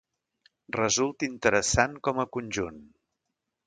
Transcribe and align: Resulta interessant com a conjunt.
Resulta 0.77 1.29
interessant 1.33 1.97
com 2.09 2.25
a 2.25 2.29
conjunt. 2.39 2.85